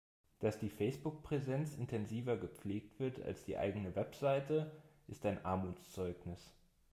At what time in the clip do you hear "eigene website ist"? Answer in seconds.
3.59-5.27